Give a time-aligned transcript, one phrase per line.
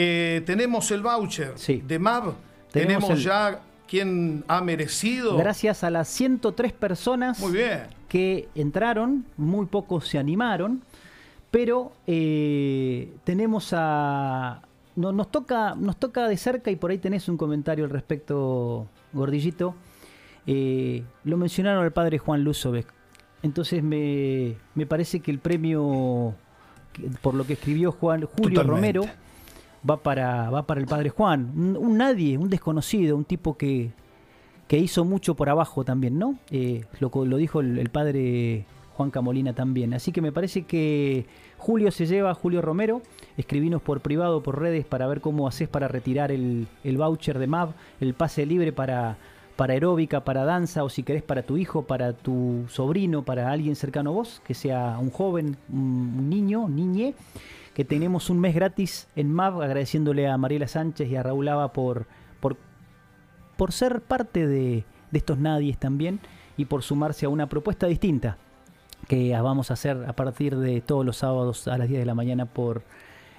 [0.00, 1.82] Eh, tenemos el voucher Sí.
[1.84, 2.34] de MAV.
[2.70, 5.36] Tenemos Tenemos, el- ya quien ha merecido.
[5.36, 7.80] Gracias a las 103 personas Muy bien.
[8.08, 10.82] que entraron, muy pocos se animaron,
[11.50, 14.62] pero eh, tenemos a...
[14.94, 18.86] no- nos, toca, nos toca de cerca y por ahí tenés un comentario al respecto,
[19.12, 19.74] Gordillito.
[20.46, 22.86] Eh, lo mencionaron al padre Juan Luzovic.
[23.42, 26.34] Entonces me, me parece que el premio
[27.22, 28.98] por lo que escribió Juan Julio Totalmente.
[28.98, 29.18] Romero
[29.88, 31.76] va para, va para el padre Juan.
[31.78, 33.90] Un, nadie, un desconocido, un tipo que,
[34.66, 36.36] que hizo mucho por abajo también, ¿no?
[36.50, 38.64] Eh, lo, lo dijo el, el padre
[38.94, 39.94] Juan Camolina también.
[39.94, 43.02] Así que me parece que Julio se lleva, Julio Romero,
[43.36, 47.46] escribinos por privado, por redes, para ver cómo haces para retirar el, el voucher de
[47.46, 49.16] MAV, el pase libre para,
[49.58, 53.74] para aeróbica, para danza, o si querés para tu hijo, para tu sobrino, para alguien
[53.74, 57.16] cercano a vos, que sea un joven, un, niño, niñe,
[57.74, 61.72] que tenemos un mes gratis en MAV, agradeciéndole a Mariela Sánchez y a Raúl Lava
[61.72, 62.06] por,
[62.38, 62.56] por
[63.56, 66.20] por ser parte de, de estos nadies también
[66.56, 68.38] y por sumarse a una propuesta distinta
[69.08, 72.14] que vamos a hacer a partir de todos los sábados a las 10 de la
[72.14, 72.82] mañana por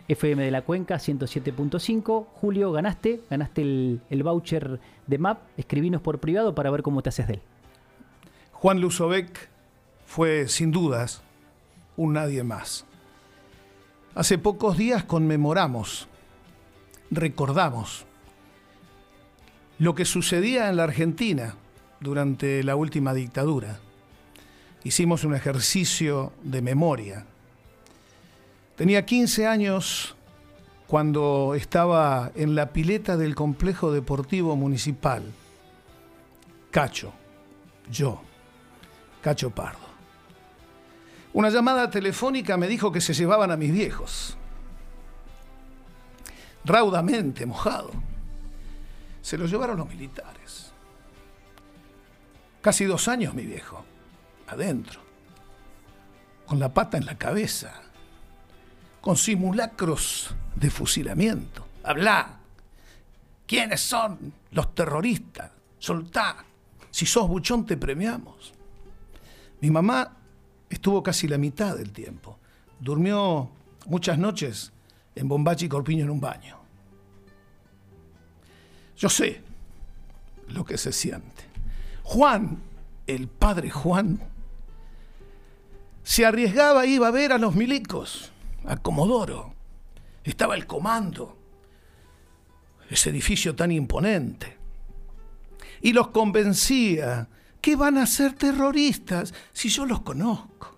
[0.09, 2.25] FM de la Cuenca 107.5.
[2.33, 5.39] Julio, ganaste, ganaste el, el voucher de MAP.
[5.55, 7.41] Escribinos por privado para ver cómo te haces de él.
[8.51, 9.49] Juan Luzovec
[10.05, 11.21] fue sin dudas
[11.95, 12.85] un nadie más.
[14.16, 16.07] Hace pocos días conmemoramos,
[17.11, 18.05] recordamos
[19.77, 21.55] lo que sucedía en la Argentina
[21.99, 23.79] durante la última dictadura.
[24.83, 27.25] Hicimos un ejercicio de memoria.
[28.80, 30.16] Tenía 15 años
[30.88, 35.22] cuando estaba en la pileta del complejo deportivo municipal.
[36.72, 37.11] Cacho,
[37.91, 38.22] yo.
[39.22, 39.85] Cacho Pardo.
[41.33, 44.38] Una llamada telefónica me dijo que se llevaban a mis viejos.
[46.63, 47.91] Raudamente mojado.
[49.22, 50.72] Se lo llevaron los militares.
[52.61, 53.83] Casi dos años mi viejo.
[54.47, 55.01] Adentro.
[56.46, 57.88] Con la pata en la cabeza.
[59.01, 61.65] Con simulacros de fusilamiento.
[61.83, 62.37] Habla.
[63.47, 65.51] ¿Quiénes son los terroristas?
[65.79, 66.43] Soltá.
[66.91, 68.53] Si sos buchón te premiamos.
[69.61, 70.15] Mi mamá
[70.69, 72.37] estuvo casi la mitad del tiempo.
[72.79, 73.49] Durmió
[73.87, 74.71] muchas noches
[75.16, 76.57] en Bombachi y Corpiño en un baño.
[78.97, 79.41] Yo sé
[80.49, 81.43] lo que se siente.
[82.03, 82.59] Juan,
[83.07, 84.19] el padre Juan,
[86.03, 88.31] se arriesgaba iba a ver a los milicos,
[88.66, 89.53] a Comodoro.
[90.24, 91.38] Estaba el comando,
[92.90, 94.58] ese edificio tan imponente.
[95.81, 97.28] Y los convencía
[97.62, 100.78] que van a ser terroristas si yo los conozco.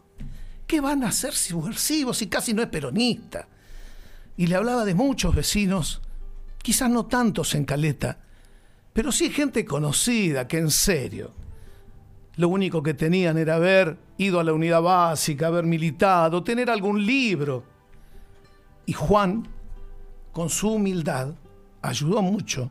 [0.68, 3.48] ¿Qué van a ser subversivos si casi no es peronista?
[4.38, 6.02] Y le hablaba de muchos vecinos,
[6.62, 8.20] quizás no tantos en Caleta,
[8.94, 11.32] pero sí gente conocida que en serio,
[12.38, 17.06] lo único que tenían era haber ido a la unidad básica, haber militado, tener algún
[17.06, 17.64] libro.
[18.86, 19.48] Y Juan,
[20.32, 21.34] con su humildad,
[21.82, 22.70] ayudó mucho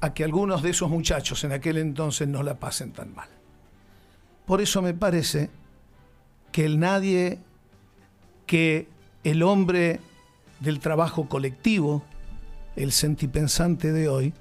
[0.00, 3.28] a que algunos de esos muchachos en aquel entonces no la pasen tan mal.
[4.44, 5.50] Por eso me parece
[6.52, 7.38] que el nadie,
[8.46, 8.88] que
[9.24, 10.00] el hombre
[10.60, 12.02] del trabajo colectivo,
[12.76, 14.34] el sentipensante de hoy,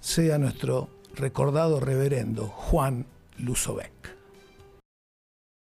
[0.00, 3.06] sea nuestro recordado reverendo Juan
[3.38, 4.17] Luzovec.